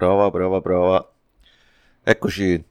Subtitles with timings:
[0.00, 1.12] Prova, prova, prova.
[2.02, 2.64] Eccoci.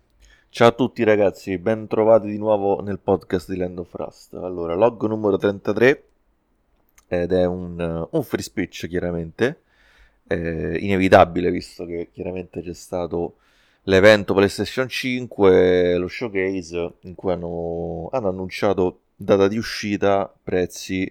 [0.50, 4.34] Ciao a tutti ragazzi, ben trovati di nuovo nel podcast di Land of Rust.
[4.34, 6.04] Allora, log numero 33
[7.08, 9.62] ed è un, un free speech chiaramente,
[10.26, 13.36] è inevitabile visto che chiaramente c'è stato
[13.84, 21.04] l'evento PlayStation 5, lo showcase in cui hanno, hanno annunciato data di uscita, prezzi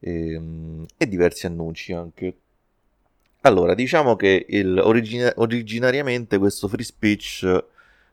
[0.00, 2.36] e, ehm, e diversi annunci anche.
[3.44, 7.64] Allora, diciamo che il, origina- originariamente questo free speech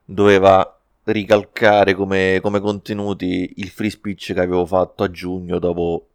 [0.04, 6.08] doveva ricalcare come, come, contenuti il free speech che avevo fatto a giugno dopo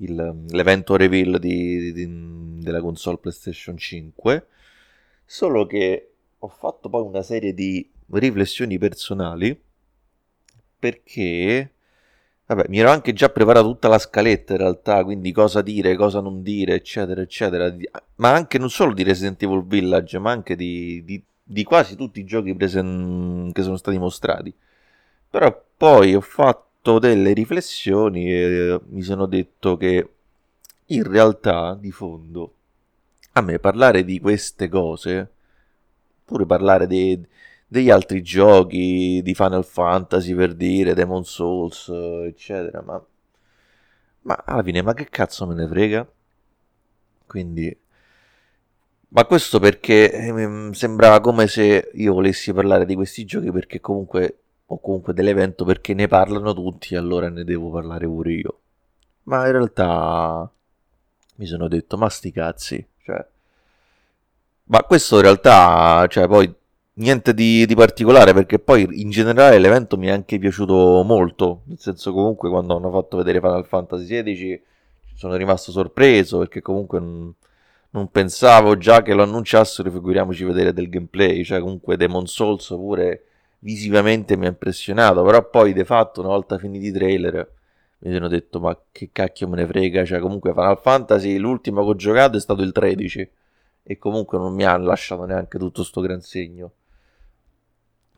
[0.00, 4.46] il, l'evento reveal di, di, della console PlayStation 5.
[5.24, 9.60] Solo che ho fatto poi una serie di riflessioni personali
[10.78, 11.72] perché
[12.48, 16.20] Vabbè, mi ero anche già preparato tutta la scaletta in realtà, quindi cosa dire, cosa
[16.22, 17.74] non dire, eccetera, eccetera.
[18.16, 22.20] Ma anche non solo di Resident Evil Village, ma anche di, di, di quasi tutti
[22.20, 23.50] i giochi presen...
[23.52, 24.50] che sono stati mostrati.
[25.28, 30.08] Però poi ho fatto delle riflessioni e mi sono detto che
[30.86, 32.54] in realtà, di fondo,
[33.32, 35.30] a me parlare di queste cose,
[36.24, 37.22] pure parlare dei
[37.68, 41.90] degli altri giochi di Final Fantasy per dire Demon Souls
[42.24, 43.04] eccetera ma,
[44.22, 46.10] ma alla fine ma che cazzo me ne frega?
[47.26, 47.78] Quindi
[49.10, 54.40] ma questo perché eh, sembrava come se io volessi parlare di questi giochi perché comunque
[54.66, 58.60] o comunque dell'evento perché ne parlano tutti allora ne devo parlare pure io.
[59.24, 60.50] Ma in realtà
[61.36, 63.24] mi sono detto ma sti cazzi cioè
[64.64, 66.52] ma questo in realtà cioè poi
[66.98, 71.78] niente di, di, particolare perché poi in generale l'evento mi è anche piaciuto molto nel
[71.78, 74.62] senso comunque quando hanno fatto vedere Final Fantasy XVI
[75.14, 77.32] sono rimasto sorpreso perché comunque non,
[77.90, 83.24] non pensavo già che lo annunciassero figuriamoci vedere del gameplay cioè comunque Demon Souls pure
[83.60, 87.52] visivamente mi ha impressionato però poi di fatto una volta finiti i trailer
[88.00, 90.04] mi sono detto ma che cacchio me ne frega?
[90.04, 93.30] Cioè comunque Final Fantasy l'ultimo che ho giocato è stato il 13
[93.82, 96.72] e comunque non mi ha lasciato neanche tutto sto gran segno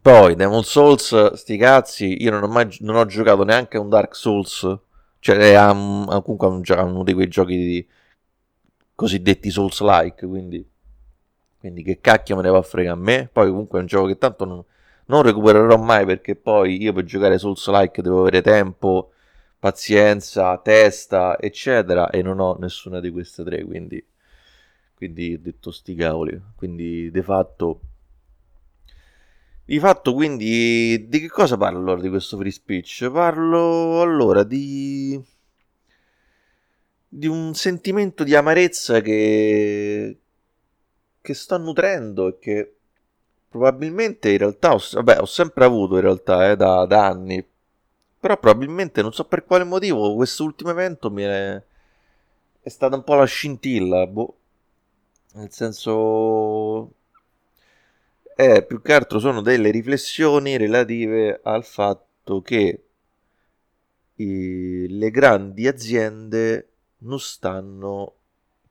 [0.01, 4.15] poi Demon Souls, sti cazzi, io non ho mai non ho giocato neanche un Dark
[4.15, 4.79] Souls,
[5.19, 7.87] cioè a, a, comunque un, uno di quei giochi di,
[9.01, 10.63] cosiddetti Souls-like, quindi,
[11.59, 13.31] quindi che cacchio me ne va a fregare a me.
[13.33, 14.63] Poi comunque è un gioco che tanto non,
[15.07, 19.13] non recupererò mai perché poi io per giocare Souls-like devo avere tempo,
[19.59, 24.05] pazienza, testa, eccetera, e non ho nessuna di queste tre, quindi,
[24.95, 27.81] quindi ho detto sti cavoli, quindi di fatto
[29.71, 33.09] di fatto, quindi, di che cosa parlo allora di questo free speech?
[33.09, 35.23] Parlo allora di.
[37.09, 40.19] di un sentimento di amarezza che.
[41.21, 42.75] che sto nutrendo e che
[43.49, 47.47] probabilmente in realtà ho, vabbè, ho sempre avuto in realtà eh, da, da anni.
[48.19, 51.63] Però probabilmente non so per quale motivo questo ultimo evento mi è.
[52.61, 54.05] è stata un po' la scintilla.
[54.09, 54.37] Boh.
[55.35, 56.93] Nel senso
[58.41, 62.85] è più che altro sono delle riflessioni relative al fatto che
[64.15, 66.69] i, le grandi aziende
[66.99, 68.15] non stanno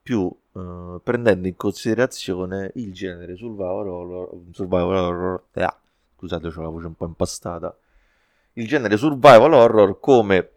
[0.02, 5.74] più uh, prendendo in considerazione il genere survival horror, horror eh,
[6.18, 7.78] scusate ho la voce un po' impastata.
[8.54, 10.50] Il genere survival horror come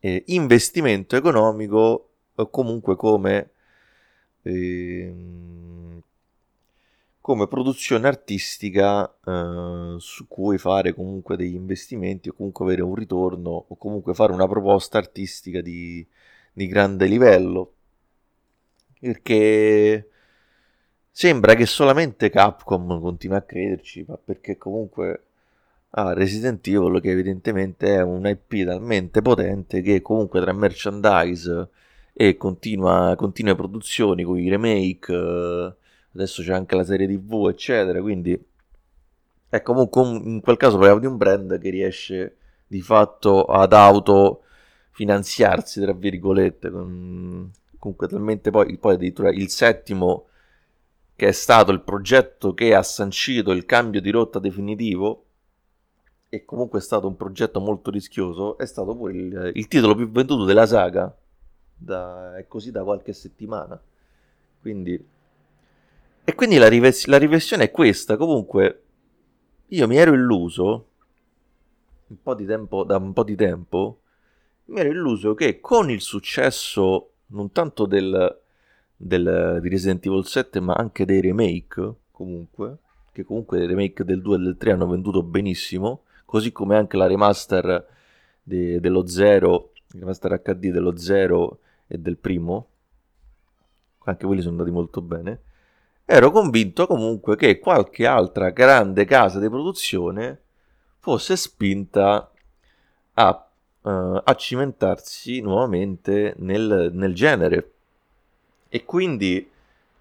[0.00, 3.50] eh, investimento economico o comunque come
[4.42, 5.14] eh,
[7.20, 13.66] come produzione artistica eh, su cui fare comunque degli investimenti o comunque avere un ritorno
[13.68, 16.06] o comunque fare una proposta artistica di,
[16.52, 17.74] di grande livello.
[18.98, 20.08] Perché
[21.10, 25.24] sembra che solamente Capcom continua a crederci ma perché comunque
[25.90, 31.68] ha Resident Evil che evidentemente è un IP talmente potente che comunque tra merchandise
[32.12, 35.74] e continua, continue produzioni con i remake eh,
[36.14, 38.38] adesso c'è anche la serie tv eccetera quindi
[39.48, 42.36] è comunque un, in quel caso parliamo di un brand che riesce
[42.66, 50.26] di fatto ad autofinanziarsi tra virgolette con, comunque talmente poi, poi addirittura il settimo
[51.16, 55.24] che è stato il progetto che ha sancito il cambio di rotta definitivo
[56.28, 60.10] e comunque è stato un progetto molto rischioso è stato pure il, il titolo più
[60.10, 61.14] venduto della saga
[61.80, 63.80] da, è così da qualche settimana.
[64.60, 65.02] Quindi
[66.24, 68.16] e quindi la, rifless- la riflessione è questa.
[68.16, 68.82] Comunque,
[69.68, 70.86] io mi ero illuso,
[72.08, 74.00] un po' di tempo, da un po' di tempo,
[74.66, 78.40] mi ero illuso che con il successo non tanto del,
[78.96, 82.76] del, di Resident Evil 7, ma anche dei remake, comunque,
[83.12, 86.96] che comunque i remake del 2 e del 3 hanno venduto benissimo, così come anche
[86.96, 87.86] la remaster
[88.42, 92.68] de- dello 0, il remaster HD dello 0 e del primo,
[94.04, 95.40] anche quelli sono andati molto bene,
[96.12, 100.40] ero convinto comunque che qualche altra grande casa di produzione
[100.98, 102.28] fosse spinta
[103.14, 103.48] a,
[103.82, 103.88] uh,
[104.24, 107.70] a cimentarsi nuovamente nel, nel genere
[108.68, 109.48] e quindi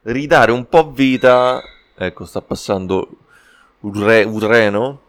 [0.01, 1.61] ridare un po' vita.
[1.95, 3.07] Ecco, sta passando
[3.81, 5.01] un, re, un treno.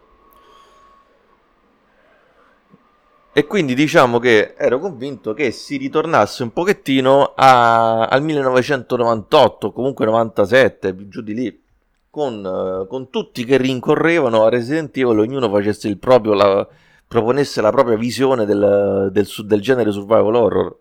[3.33, 10.05] E quindi diciamo che ero convinto che si ritornasse un pochettino a, al 1998, comunque
[10.05, 11.63] 97, giù di lì,
[12.09, 16.67] con, con, tutti che rincorrevano a Resident Evil, ognuno facesse il proprio, la,
[17.07, 20.77] proponesse la propria visione del, del, del genere survival horror.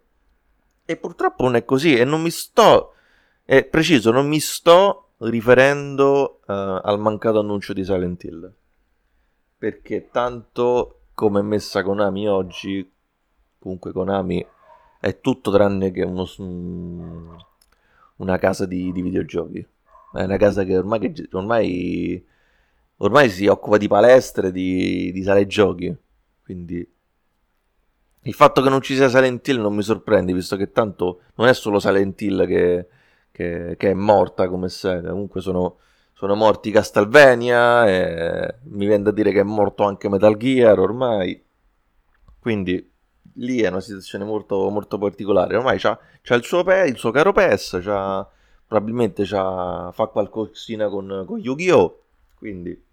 [0.85, 2.94] E purtroppo non è così e non mi sto
[3.44, 6.52] e preciso, non mi sto riferendo uh,
[6.82, 8.52] al mancato annuncio di Silent Hill.
[9.56, 12.90] Perché tanto come è messa Konami oggi,
[13.58, 14.44] comunque Konami
[15.00, 16.26] è tutto tranne che uno,
[18.16, 19.66] una casa di, di, videogiochi.
[20.12, 22.26] È una casa che ormai, ormai,
[22.98, 25.94] ormai si occupa di palestre, di, di sale giochi.
[26.42, 26.86] Quindi
[28.22, 31.46] il fatto che non ci sia Silent Hill non mi sorprende, visto che tanto non
[31.46, 32.88] è solo Silent Hill che
[33.40, 35.08] che, che è morta come serie.
[35.08, 35.78] Comunque sono,
[36.20, 41.43] sono morti Castlevania, e mi viene da dire che è morto anche Metal Gear ormai.
[42.38, 42.93] Quindi
[43.37, 45.56] lì è una situazione molto, molto particolare.
[45.56, 48.28] Ormai c'ha, c'ha il, suo pe- il suo caro PES, c'ha,
[48.67, 52.02] probabilmente c'ha, fa qualcosina con, con Yu-Gi-Oh!
[52.34, 52.84] Quindi,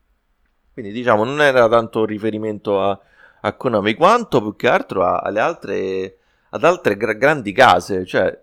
[0.72, 2.98] quindi diciamo non era tanto riferimento a,
[3.42, 6.18] a Konami quanto più che altro a, alle altre,
[6.52, 8.06] ad altre gra- grandi case.
[8.06, 8.42] Cioè,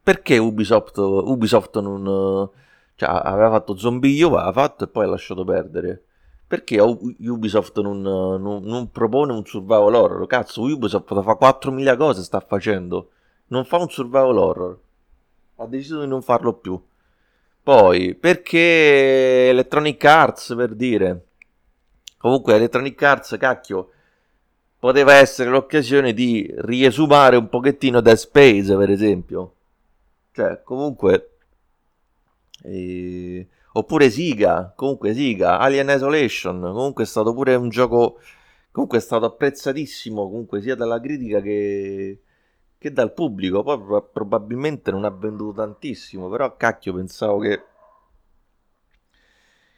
[0.00, 2.48] perché Ubisoft, Ubisoft non...
[2.96, 6.02] Cioè, aveva fatto Zombie U, aveva fatto e poi ha lasciato perdere.
[6.46, 10.26] Perché Ubisoft non, non, non, propone un survival horror?
[10.26, 13.10] Cazzo, Ubisoft fa 4.000 cose, sta facendo.
[13.48, 14.78] Non fa un survival horror.
[15.56, 16.80] Ha deciso di non farlo più.
[17.62, 21.26] Poi, perché Electronic Arts, per dire.
[22.16, 23.90] Comunque, Electronic Arts, cacchio,
[24.78, 29.52] poteva essere l'occasione di riesumare un pochettino Dead Space, per esempio.
[30.32, 31.35] Cioè, comunque...
[32.66, 38.18] Eh, oppure Siga, comunque Siga, Alien Isolation, comunque è stato pure un gioco...
[38.70, 42.20] Comunque è stato apprezzatissimo, comunque sia dalla critica che,
[42.76, 43.62] che dal pubblico.
[43.62, 47.62] Poi probabilmente non ha venduto tantissimo, però cacchio pensavo che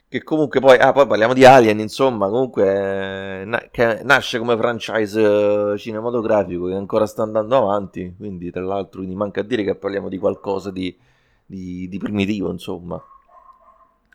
[0.08, 5.20] che comunque poi, ah, poi parliamo di Alien, insomma, comunque na- che nasce come franchise
[5.20, 9.74] uh, cinematografico che ancora sta andando avanti, quindi tra l'altro quindi manca a dire che
[9.74, 10.96] parliamo di qualcosa di,
[11.48, 13.02] di, di primitivo, insomma.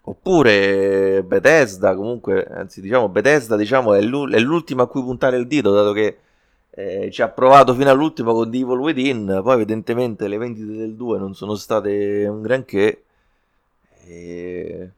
[0.06, 5.72] Oppure Bethesda, comunque, anzi diciamo Bethesda diciamo, è, è l'ultima a cui puntare il dito,
[5.72, 6.18] dato che
[6.72, 11.20] eh, ci ha provato fino all'ultimo con Devil Within, poi evidentemente le vendite del 2
[11.20, 13.04] non sono state un granché.
[14.06, 14.92] E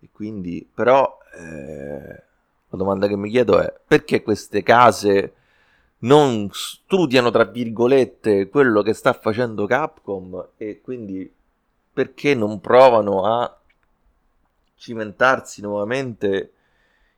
[0.00, 2.22] e quindi, però, eh,
[2.70, 5.34] la domanda che mi chiedo è perché queste case
[6.00, 11.30] non studiano, tra virgolette, quello che sta facendo Capcom e quindi
[11.98, 13.60] perché non provano a
[14.76, 16.52] cimentarsi nuovamente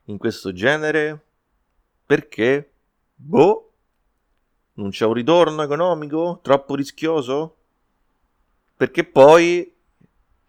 [0.05, 1.23] in questo genere?
[2.03, 2.71] Perché?
[3.13, 3.73] Boh,
[4.73, 6.39] non c'è un ritorno economico?
[6.41, 7.57] Troppo rischioso?
[8.75, 9.71] Perché poi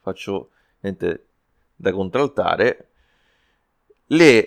[0.01, 1.27] faccio niente
[1.77, 2.89] da contraltare,
[4.07, 4.47] le,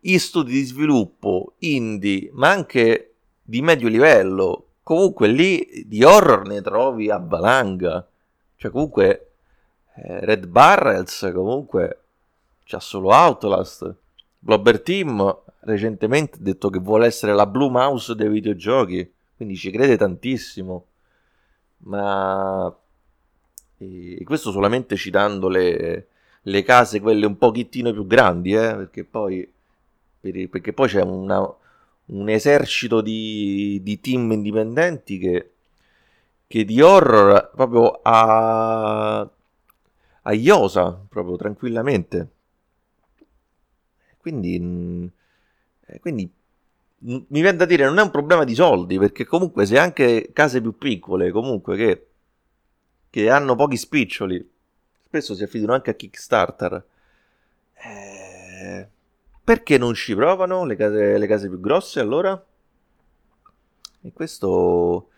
[0.00, 6.62] gli studi di sviluppo indie, ma anche di medio livello, comunque lì di horror ne
[6.62, 8.04] trovi a valanga.
[8.60, 9.30] Cioè comunque
[9.94, 12.02] eh, Red Barrels comunque
[12.64, 13.96] c'ha solo Outlast.
[14.38, 19.70] Blobber Team recentemente ha detto che vuole essere la Blue Mouse dei videogiochi, quindi ci
[19.70, 20.86] crede tantissimo.
[21.78, 22.76] Ma
[23.78, 26.08] e questo solamente citando le,
[26.42, 29.50] le case, quelle un pochettino più grandi, eh, perché, poi,
[30.20, 31.40] perché poi c'è una,
[32.04, 35.49] un esercito di, di team indipendenti che,
[36.50, 42.28] che, di horror proprio a, a iosa, proprio tranquillamente.
[44.18, 45.08] Quindi,
[45.86, 46.28] eh, quindi
[47.02, 50.60] mi viene da dire non è un problema di soldi perché comunque se anche case
[50.60, 52.06] più piccole comunque che,
[53.08, 54.50] che hanno pochi spiccioli
[55.06, 56.84] spesso si affidano anche a Kickstarter.
[57.74, 58.88] Eh,
[59.44, 62.44] perché non ci provano le case, le case, più grosse allora?
[64.02, 65.09] E questo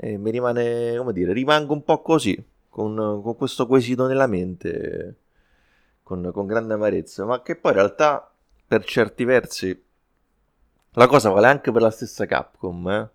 [0.00, 5.16] eh, mi rimane, come dire, rimango un po' così, con, con questo quesito nella mente.
[6.10, 8.34] con, con grande amarezza, ma che poi in realtà
[8.66, 9.84] per certi versi
[10.94, 13.08] la cosa vale anche per la stessa Capcom, eh?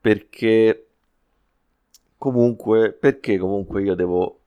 [0.00, 0.86] perché
[2.16, 4.40] comunque, perché comunque io devo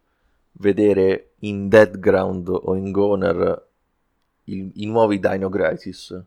[0.53, 3.67] vedere in Dead Ground o in Goner
[4.45, 6.17] i, i nuovi Dino Crisis?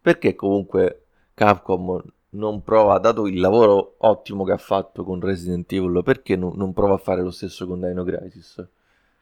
[0.00, 2.02] Perché comunque Capcom
[2.36, 6.72] non prova, dato il lavoro ottimo che ha fatto con Resident Evil, perché non, non
[6.72, 8.64] prova a fare lo stesso con Dino Crisis?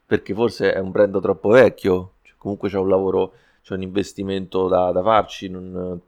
[0.06, 4.68] Perché forse è un brand troppo vecchio, cioè, comunque c'è un lavoro c'è un investimento
[4.68, 5.98] da, da farci non,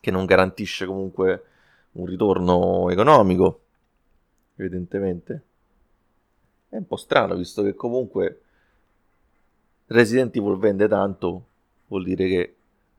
[0.00, 1.44] che non garantisce comunque
[1.92, 3.60] un ritorno economico,
[4.56, 5.42] evidentemente.
[6.68, 8.42] È un po' strano, visto che comunque
[9.86, 11.44] Resident Evil vende tanto,
[11.86, 12.56] vuol dire che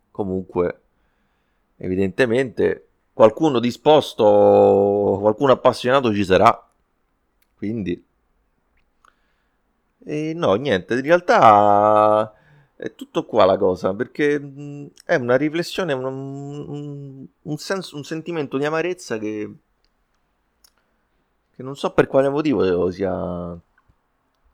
[0.09, 0.81] comunque
[1.77, 2.88] evidentemente
[3.19, 6.69] qualcuno disposto, qualcuno appassionato ci sarà.
[7.57, 8.01] Quindi
[10.05, 12.33] e no, niente, in realtà
[12.77, 14.41] è tutto qua la cosa, perché
[15.03, 19.53] è una riflessione, un, un, un, senso, un sentimento di amarezza che,
[21.53, 23.59] che non so per quale motivo sia,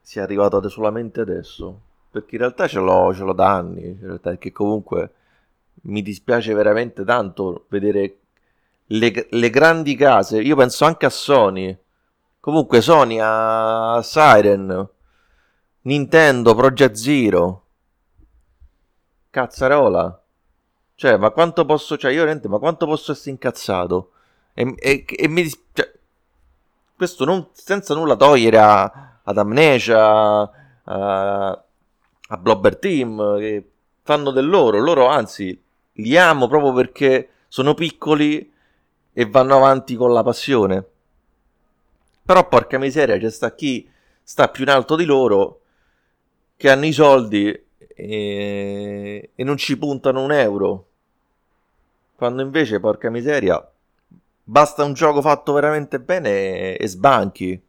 [0.01, 1.79] sia arrivato solamente adesso,
[2.09, 5.13] perché in realtà ce l'ho, ce l'ho da anni, in realtà, perché comunque
[5.83, 8.21] mi dispiace veramente tanto vedere
[8.87, 11.77] le, le grandi case, io penso anche a Sony,
[12.39, 14.89] comunque Sony a Siren,
[15.81, 17.63] Nintendo, Project Zero,
[19.29, 20.21] Cazzarola.
[20.95, 21.97] Cioè, ma quanto posso...
[21.97, 24.11] Cioè, io veramente, ma quanto posso essere incazzato?
[24.53, 25.45] E, e, e mi.
[25.47, 25.91] Cioè,
[26.95, 30.49] questo non, senza nulla togliere a, ad Amnesia,
[30.83, 31.63] a,
[32.27, 33.69] a Blobber Team, che
[34.03, 34.79] fanno del loro.
[34.79, 35.61] Loro, anzi,
[35.93, 38.53] li amo proprio perché sono piccoli
[39.17, 40.85] e vanno avanti con la passione.
[42.25, 43.89] Però, porca miseria, c'è sta chi
[44.21, 45.61] sta più in alto di loro,
[46.57, 50.87] che hanno i soldi e, e non ci puntano un euro.
[52.17, 53.65] Quando invece, porca miseria,
[54.43, 57.63] basta un gioco fatto veramente bene e, e sbanchi.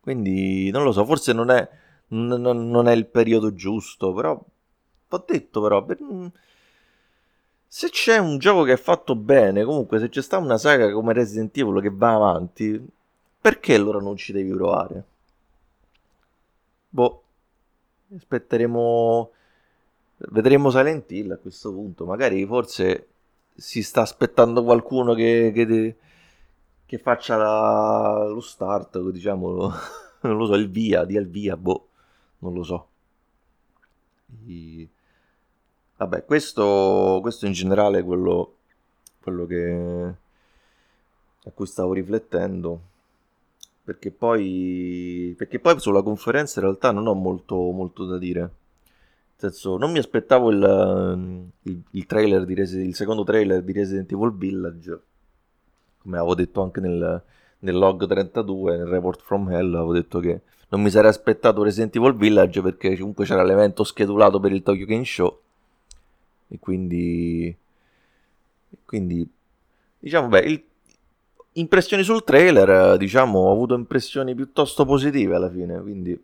[0.00, 1.66] Quindi non lo so, forse non è,
[2.08, 4.38] non, non è il periodo giusto, però
[5.12, 5.98] ho detto però, per,
[7.72, 11.12] se c'è un gioco che è fatto bene, comunque se c'è sta una saga come
[11.12, 12.84] Resident Evil che va avanti,
[13.40, 15.04] perché allora non ci devi provare?
[16.88, 17.22] Boh,
[18.16, 19.30] aspetteremo
[20.32, 22.04] vedremo Silent Hill a questo punto.
[22.06, 23.08] Magari forse
[23.54, 25.96] si sta aspettando qualcuno che, che,
[26.86, 29.70] che faccia la, lo start diciamo
[30.22, 31.86] non lo so il via dia il via boh.
[32.38, 32.88] Non lo so.
[34.46, 34.88] I...
[36.00, 38.54] vabbè questo, questo in generale è quello,
[39.22, 40.14] quello che
[41.44, 42.88] a cui stavo riflettendo
[43.84, 48.40] perché poi, perché poi sulla conferenza in realtà non ho molto, molto da dire.
[48.40, 53.72] Nel senso, non mi aspettavo il, il, il, trailer di Resi- il secondo trailer di
[53.72, 55.00] Resident Evil Village,
[56.02, 57.22] come avevo detto anche nel,
[57.60, 61.96] nel log 32, nel report from hell, avevo detto che non mi sarei aspettato Resident
[61.96, 65.40] Evil Village perché comunque c'era l'evento schedulato per il Tokyo Game Show
[66.50, 67.56] e quindi
[68.84, 69.28] quindi
[69.98, 70.64] diciamo beh il
[71.54, 76.18] Impressioni sul trailer, diciamo, ho avuto impressioni piuttosto positive alla fine, quindi...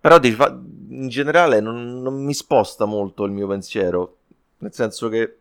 [0.00, 4.16] Però in generale non, non mi sposta molto il mio pensiero,
[4.58, 5.36] nel senso che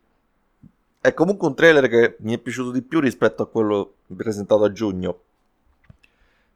[1.00, 4.72] è comunque un trailer che mi è piaciuto di più rispetto a quello presentato a
[4.72, 5.20] giugno.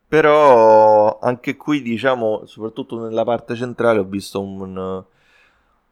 [0.07, 5.03] Però anche qui, diciamo, soprattutto nella parte centrale, ho visto un,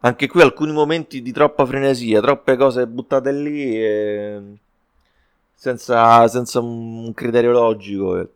[0.02, 4.42] anche qui alcuni momenti di troppa frenesia, troppe cose buttate lì e
[5.54, 8.18] senza, senza un criterio logico.
[8.20, 8.30] E,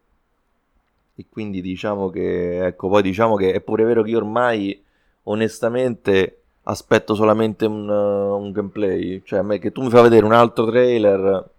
[1.15, 4.81] e, quindi diciamo che, ecco, poi diciamo che è pure vero che io ormai,
[5.23, 9.21] onestamente, aspetto solamente un, un gameplay.
[9.23, 11.49] Cioè, me che tu mi fai vedere un altro trailer,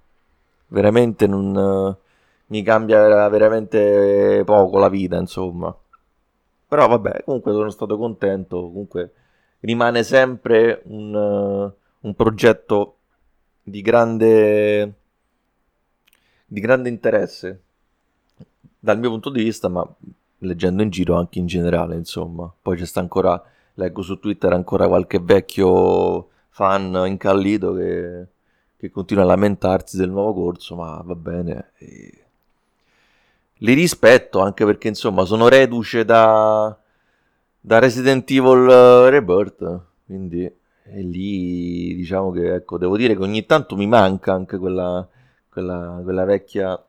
[0.68, 1.96] veramente non
[2.46, 5.75] mi cambia veramente poco la vita, insomma.
[6.68, 8.61] Però vabbè, comunque sono stato contento.
[8.61, 9.12] Comunque
[9.64, 12.99] rimane sempre un, un progetto
[13.62, 14.94] di grande
[16.47, 17.62] di grande interesse
[18.78, 19.85] dal mio punto di vista, ma
[20.38, 22.52] leggendo in giro anche in generale, insomma.
[22.61, 23.42] Poi c'è sta ancora,
[23.75, 28.26] leggo su Twitter ancora qualche vecchio fan incallito che,
[28.76, 31.73] che continua a lamentarsi del nuovo corso, ma va bene.
[31.78, 32.25] E...
[33.59, 36.78] Li rispetto anche perché, insomma, sono reduce da,
[37.66, 40.42] da Resident Evil Rebirth, quindi
[40.87, 45.09] e lì diciamo che, ecco, devo dire che ogni tanto mi manca anche quella
[45.54, 46.85] quella, quella, vecchia,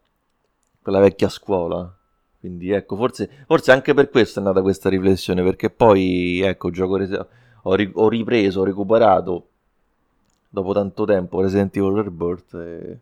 [0.81, 1.95] quella vecchia scuola.
[2.39, 6.99] Quindi ecco, forse, forse anche per questo è nata questa riflessione, perché poi, ecco, gioco
[7.61, 9.47] ho, ri- ho, ripreso, ho recuperato
[10.49, 12.97] dopo tanto tempo Resident Evil Rebirth e,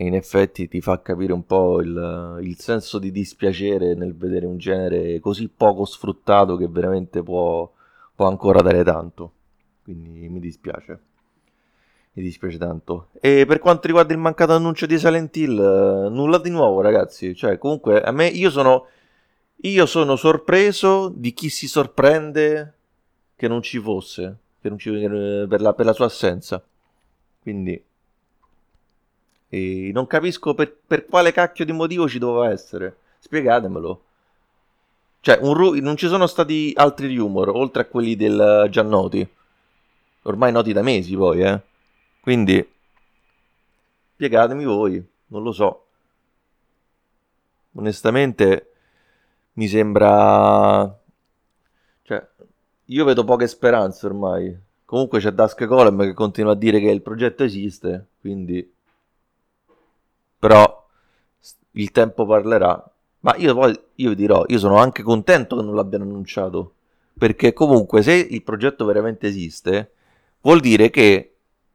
[0.00, 4.46] e in effetti ti fa capire un po' il, il, senso di dispiacere nel vedere
[4.46, 7.68] un genere così poco sfruttato che veramente può,
[8.14, 9.32] può ancora dare tanto.
[9.82, 11.00] Quindi mi dispiace.
[12.12, 13.08] Mi dispiace tanto.
[13.20, 17.34] E per quanto riguarda il mancato annuncio di Silent Hill, eh, nulla di nuovo, ragazzi.
[17.34, 18.86] Cioè, comunque, a me io sono.
[19.62, 22.74] Io sono sorpreso di chi si sorprende
[23.34, 24.36] che non ci fosse.
[24.60, 26.64] Che non ci, per, la, per la sua assenza.
[27.40, 27.86] Quindi.
[29.48, 32.96] E non capisco per, per, quale cacchio di motivo ci doveva essere.
[33.18, 34.02] Spiegatemelo.
[35.20, 39.26] Cioè, ru- non ci sono stati altri rumor, oltre a quelli del già noti.
[40.22, 41.60] Ormai noti da mesi, poi, eh.
[42.20, 42.66] Quindi,
[44.14, 45.86] spiegatemi voi, non lo so.
[47.72, 48.72] Onestamente,
[49.54, 50.98] mi sembra...
[52.02, 52.28] Cioè,
[52.86, 54.56] io vedo poche speranze ormai.
[54.84, 58.76] Comunque c'è Dusk Column che continua a dire che il progetto esiste, quindi...
[60.38, 60.86] Però
[61.72, 62.90] il tempo parlerà.
[63.20, 66.74] Ma io poi io dirò, io sono anche contento che non l'abbiano annunciato.
[67.18, 69.92] Perché comunque se il progetto veramente esiste,
[70.40, 71.34] vuol dire che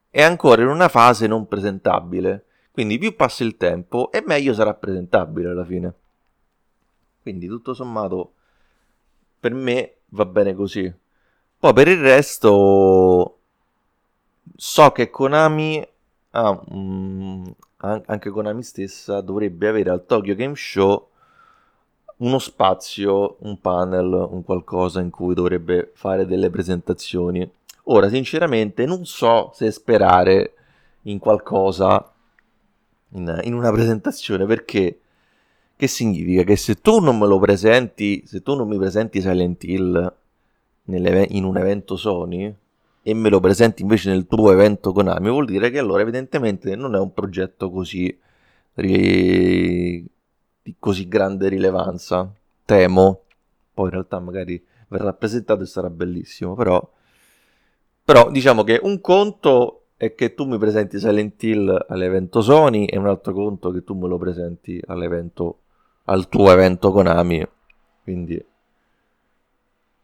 [0.10, 2.46] è ancora in una fase non presentabile.
[2.72, 5.94] Quindi più passa il tempo e meglio sarà presentabile alla fine.
[7.22, 8.34] Quindi tutto sommato
[9.40, 10.92] per me va bene così.
[11.60, 13.40] Poi per il resto
[14.56, 15.86] so che Konami
[16.38, 17.46] mm,
[18.06, 21.10] anche Konami stessa dovrebbe avere al Tokyo Game Show
[22.18, 27.50] uno spazio, un panel, un qualcosa in cui dovrebbe fare delle presentazioni
[27.86, 30.54] Ora, sinceramente, non so se sperare
[31.04, 32.14] in qualcosa,
[33.10, 35.00] in, in una presentazione, perché
[35.76, 36.44] che significa?
[36.44, 40.14] Che se tu non me lo presenti, se tu non mi presenti Silent Hill
[40.86, 42.54] in un evento Sony
[43.04, 46.96] e me lo presenti invece nel tuo evento Konami, vuol dire che allora evidentemente non
[46.96, 48.18] è un progetto così
[48.74, 50.10] di
[50.80, 52.34] così grande rilevanza.
[52.66, 53.24] Temo.
[53.74, 56.92] Poi in realtà magari verrà presentato e sarà bellissimo, però
[58.06, 62.98] però diciamo che un conto è che tu mi presenti Silent Hill all'evento Sony e
[62.98, 65.60] un altro conto che tu me lo presenti all'evento
[66.06, 67.46] al tuo evento Konami.
[68.04, 68.44] Quindi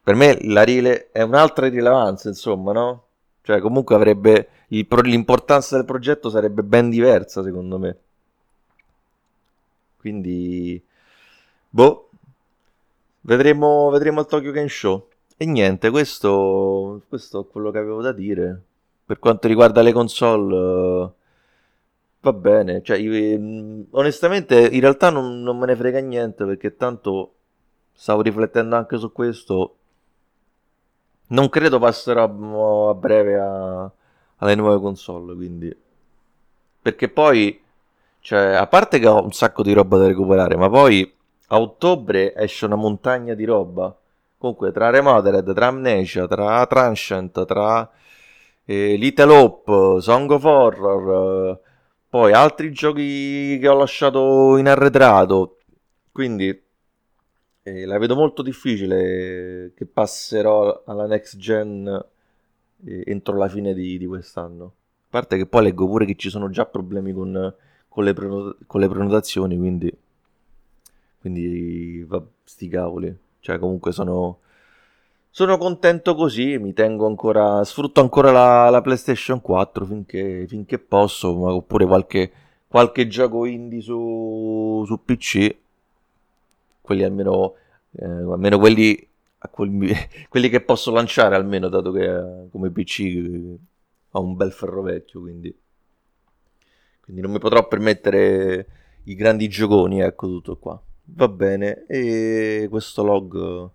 [0.10, 3.04] per me la rile è un'altra rilevanza, insomma, no?
[3.44, 4.50] Cioè comunque avrebbe
[4.88, 7.98] pro- l'importanza del progetto sarebbe ben diversa, secondo me.
[9.98, 10.84] Quindi
[11.70, 12.10] boh
[13.22, 15.10] vedremo vedremo il Tokyo Game Show.
[15.38, 18.64] E niente, questo, questo è quello che avevo da dire.
[19.06, 21.14] Per quanto riguarda le console, uh,
[22.22, 22.82] va bene.
[22.82, 27.36] Cioè, io, mm, onestamente, in realtà non, non, me ne frega niente perché tanto
[27.94, 29.76] stavo riflettendo anche su questo.
[31.30, 33.92] Non credo passerò a breve a,
[34.38, 35.76] alle nuove console, quindi...
[36.82, 37.62] Perché poi,
[38.20, 41.12] cioè, a parte che ho un sacco di roba da recuperare, ma poi
[41.48, 43.96] a ottobre esce una montagna di roba
[44.40, 47.90] Comunque, tra Remothered, tra Amnesia, tra Transcient, tra
[48.64, 51.60] eh, Little Hope, Song of Horror, eh,
[52.08, 55.58] poi altri giochi che ho lasciato in arretrato.
[56.14, 56.58] Quindi
[57.64, 62.06] eh, la vedo molto difficile che passerò alla next gen
[62.86, 64.66] eh, entro la fine di, di, quest'anno.
[64.66, 67.54] A parte che poi leggo pure che ci sono già problemi con,
[67.88, 69.94] con, le, prenot- con le, prenotazioni, quindi,
[71.20, 73.18] quindi va, sti cavoli.
[73.42, 74.40] Cioè, comunque sono,
[75.30, 81.30] sono contento così, mi tengo ancora, sfrutto ancora la, la PlayStation 4 finché, finché posso,
[81.30, 82.32] oppure qualche,
[82.68, 85.56] qualche gioco indie su, su PC,
[86.90, 87.54] quelli almeno,
[87.92, 89.08] eh, almeno quelli,
[89.52, 89.94] quelli,
[90.28, 93.58] quelli, che posso lanciare almeno, dato che eh, come PC
[94.10, 95.56] ho un bel ferro vecchio, quindi,
[97.00, 98.68] quindi non mi potrò permettere
[99.04, 100.82] i grandi gioconi, ecco tutto qua.
[101.12, 103.70] Va bene, e questo log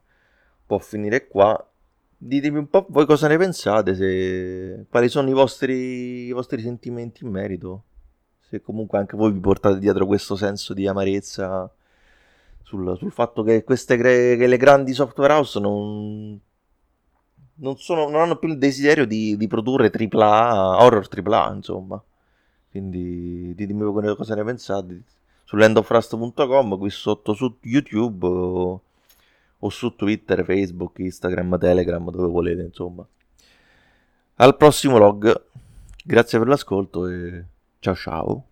[0.66, 1.70] può finire qua.
[2.16, 4.86] Ditemi un po' voi cosa ne pensate, se...
[4.88, 7.84] quali sono i vostri, i vostri sentimenti in merito.
[8.40, 11.72] Se comunque anche voi vi portate dietro questo senso di amarezza
[12.64, 16.40] sul, sul fatto che, queste, che le grandi software house non,
[17.56, 22.02] non, sono, non hanno più il desiderio di, di produrre AAA, horror AAA, insomma.
[22.70, 25.02] Quindi ditemi cosa ne pensate
[25.44, 28.82] su landofrust.com, qui sotto su YouTube o,
[29.58, 33.06] o su Twitter, Facebook, Instagram, Telegram, dove volete, insomma.
[34.36, 35.44] Al prossimo log,
[36.04, 37.44] grazie per l'ascolto e
[37.78, 38.44] ciao ciao.